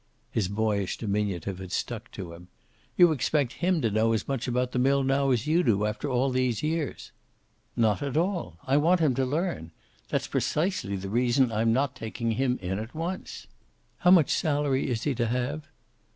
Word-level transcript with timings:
His 0.31 0.47
boyish 0.47 0.97
diminutive 0.97 1.59
had 1.59 1.71
stuck 1.71 2.09
to 2.13 2.33
him. 2.33 2.47
"You 2.97 3.11
expect 3.11 3.53
him 3.53 3.81
to 3.81 3.91
know 3.91 4.13
as 4.13 4.27
much 4.27 4.47
about 4.47 4.71
the 4.71 4.79
mill 4.79 5.03
now 5.03 5.29
as 5.29 5.45
you 5.45 5.61
do, 5.61 5.85
after 5.85 6.09
all 6.09 6.31
these 6.31 6.63
years." 6.63 7.11
"Not 7.75 8.01
at 8.01 8.17
all. 8.17 8.57
I 8.65 8.77
want 8.77 8.99
him 8.99 9.13
to 9.13 9.23
learn. 9.27 9.69
That's 10.09 10.25
precisely 10.25 10.95
the 10.95 11.09
reason 11.09 11.49
why 11.49 11.61
I'm 11.61 11.71
not 11.71 11.95
taking 11.95 12.31
him 12.31 12.57
in 12.63 12.79
at 12.79 12.95
once." 12.95 13.45
"How 13.99 14.09
much 14.09 14.31
salary 14.33 14.89
is 14.89 15.03
he 15.03 15.13
to 15.13 15.27
have?" 15.27 15.67